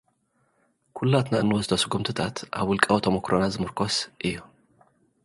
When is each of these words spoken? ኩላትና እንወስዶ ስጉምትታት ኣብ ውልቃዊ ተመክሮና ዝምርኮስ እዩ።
ኩላትና 0.97 1.33
እንወስዶ 1.41 1.71
ስጉምትታት 1.83 2.35
ኣብ 2.59 2.67
ውልቃዊ 2.69 2.97
ተመክሮና 3.05 3.43
ዝምርኮስ 3.53 3.95
እዩ። 4.27 4.35